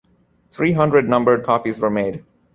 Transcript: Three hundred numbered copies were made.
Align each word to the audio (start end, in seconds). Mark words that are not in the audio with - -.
Three 0.49 0.71
hundred 0.71 1.07
numbered 1.07 1.43
copies 1.43 1.79
were 1.79 1.91
made. 1.91 2.25